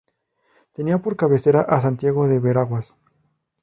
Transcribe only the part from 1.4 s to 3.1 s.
a Santiago de Veraguas.